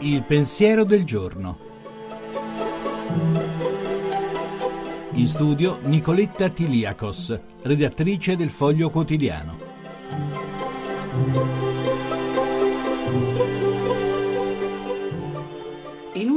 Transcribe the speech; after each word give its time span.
Il 0.00 0.22
pensiero 0.24 0.84
del 0.84 1.04
giorno. 1.04 1.58
In 5.12 5.26
studio 5.26 5.78
Nicoletta 5.82 6.48
Tiliakos, 6.48 7.40
redattrice 7.62 8.36
del 8.36 8.50
Foglio 8.50 8.90
Quotidiano. 8.90 9.56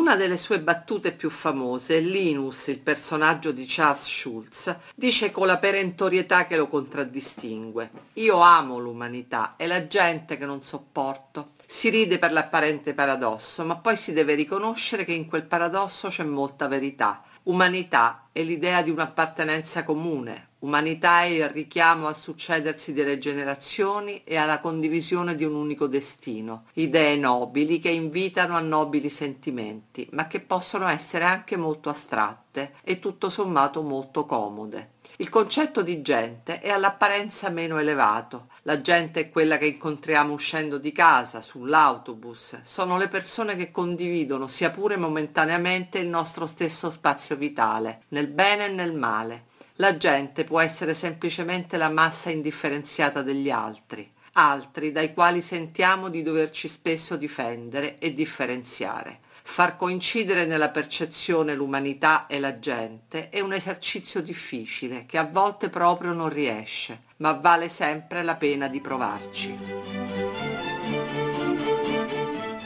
Una 0.10 0.18
delle 0.18 0.38
sue 0.38 0.60
battute 0.60 1.12
più 1.12 1.30
famose, 1.30 2.00
Linus, 2.00 2.66
il 2.66 2.80
personaggio 2.80 3.52
di 3.52 3.66
Charles 3.68 4.06
Schulz, 4.06 4.76
dice 4.96 5.30
con 5.30 5.46
la 5.46 5.60
perentorietà 5.60 6.48
che 6.48 6.58
lo 6.58 6.68
contraddistingue: 6.68 7.92
Io 8.14 8.40
amo 8.40 8.80
l'umanità, 8.80 9.54
è 9.56 9.68
la 9.68 9.86
gente 9.86 10.40
che 10.40 10.48
non 10.48 10.64
sopporto. 10.64 11.52
Si 11.68 11.90
ride 11.90 12.18
per 12.18 12.32
l'apparente 12.32 12.96
paradosso, 12.96 13.64
ma 13.64 13.76
poi 13.76 13.98
si 13.98 14.12
deve 14.12 14.34
riconoscere 14.34 15.06
che 15.06 15.14
in 15.14 15.28
quel 15.28 15.44
paradosso 15.44 16.08
c'è 16.08 16.24
molta 16.24 16.68
verità. 16.68 17.22
Umanità 17.44 18.30
è 18.32 18.42
l'idea 18.42 18.82
di 18.82 18.90
un'appartenenza 18.90 19.84
comune, 19.84 20.49
Umanità 20.60 21.22
è 21.22 21.28
il 21.28 21.48
richiamo 21.48 22.08
al 22.08 22.18
succedersi 22.18 22.92
delle 22.92 23.18
generazioni 23.18 24.24
e 24.26 24.36
alla 24.36 24.60
condivisione 24.60 25.38
di 25.38 25.46
un 25.46 25.56
unico 25.56 25.88
destino, 25.88 26.66
idee 26.74 27.16
nobili 27.16 27.80
che 27.80 27.92
invitano 27.92 28.58
a 28.58 28.60
nobili 28.60 29.08
sentimenti, 29.08 30.06
ma 30.12 30.28
che 30.28 30.42
possono 30.42 30.90
essere 30.90 31.24
anche 31.24 31.56
molto 31.56 31.88
astratte 31.88 32.74
e 32.84 33.00
tutto 33.00 33.30
sommato 33.30 33.82
molto 33.84 34.26
comode. 34.26 34.98
Il 35.16 35.30
concetto 35.30 35.82
di 35.82 36.02
gente 36.02 36.60
è 36.60 36.70
all'apparenza 36.70 37.50
meno 37.50 37.78
elevato. 37.78 38.48
La 38.64 38.82
gente 38.82 39.20
è 39.22 39.30
quella 39.30 39.58
che 39.58 39.66
incontriamo 39.66 40.34
uscendo 40.34 40.78
di 40.78 40.92
casa, 40.92 41.42
sull'autobus. 41.42 42.62
Sono 42.64 42.98
le 42.98 43.08
persone 43.08 43.56
che 43.56 43.72
condividono, 43.72 44.48
sia 44.48 44.72
pure 44.72 44.98
momentaneamente, 44.98 46.00
il 46.00 46.08
nostro 46.08 46.48
stesso 46.48 46.92
spazio 46.92 47.36
vitale, 47.38 48.04
nel 48.10 48.28
bene 48.28 48.66
e 48.66 48.72
nel 48.72 48.94
male. 48.94 49.48
La 49.82 49.96
gente 49.96 50.44
può 50.44 50.60
essere 50.60 50.94
semplicemente 50.94 51.78
la 51.78 51.90
massa 51.90 52.30
indifferenziata 52.30 53.22
degli 53.22 53.50
altri, 53.50 54.12
altri 54.34 54.92
dai 54.92 55.14
quali 55.14 55.42
sentiamo 55.42 56.10
di 56.10 56.22
doverci 56.22 56.68
spesso 56.68 57.16
difendere 57.16 57.98
e 57.98 58.14
differenziare. 58.14 59.20
Far 59.42 59.78
coincidere 59.78 60.46
nella 60.46 60.68
percezione 60.68 61.56
l'umanità 61.56 62.28
e 62.28 62.42
la 62.42 62.60
gente 62.60 63.30
è 63.30 63.40
un 63.40 63.54
esercizio 63.54 64.22
difficile 64.22 65.06
che 65.06 65.18
a 65.18 65.24
volte 65.24 65.70
proprio 65.70 66.12
non 66.12 66.28
riesce, 66.28 67.04
ma 67.18 67.32
vale 67.32 67.70
sempre 67.70 68.22
la 68.22 68.36
pena 68.36 68.68
di 68.68 68.82
provarci. 68.82 69.58